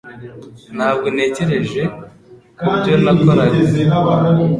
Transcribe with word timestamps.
Ntabwo 0.75 1.07
natekereje 1.15 1.81
kubyo 2.59 2.93
nakoraga 3.03 3.59